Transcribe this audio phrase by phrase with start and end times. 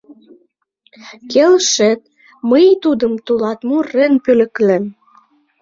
[1.31, 2.01] Келшет,
[2.49, 4.85] мый тудым тылат мурен пӧлеклем.